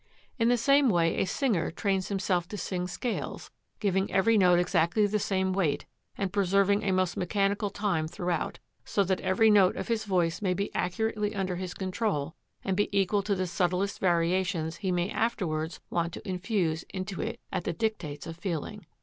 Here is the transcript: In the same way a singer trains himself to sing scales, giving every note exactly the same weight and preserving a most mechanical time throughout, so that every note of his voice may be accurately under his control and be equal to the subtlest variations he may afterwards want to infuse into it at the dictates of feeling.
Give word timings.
In 0.39 0.49
the 0.49 0.57
same 0.57 0.89
way 0.89 1.17
a 1.17 1.25
singer 1.25 1.69
trains 1.69 2.07
himself 2.07 2.47
to 2.47 2.57
sing 2.57 2.87
scales, 2.87 3.51
giving 3.79 4.11
every 4.11 4.35
note 4.35 4.57
exactly 4.57 5.05
the 5.05 5.19
same 5.19 5.53
weight 5.53 5.85
and 6.17 6.33
preserving 6.33 6.81
a 6.81 6.91
most 6.91 7.17
mechanical 7.17 7.69
time 7.69 8.07
throughout, 8.07 8.57
so 8.83 9.03
that 9.03 9.19
every 9.21 9.51
note 9.51 9.75
of 9.75 9.89
his 9.89 10.05
voice 10.05 10.41
may 10.41 10.55
be 10.55 10.73
accurately 10.73 11.35
under 11.35 11.55
his 11.57 11.75
control 11.75 12.33
and 12.63 12.75
be 12.75 12.89
equal 12.91 13.21
to 13.21 13.35
the 13.35 13.45
subtlest 13.45 13.99
variations 13.99 14.77
he 14.77 14.91
may 14.91 15.07
afterwards 15.11 15.79
want 15.91 16.13
to 16.13 16.27
infuse 16.27 16.81
into 16.89 17.21
it 17.21 17.39
at 17.51 17.63
the 17.65 17.71
dictates 17.73 18.25
of 18.25 18.37
feeling. 18.37 18.87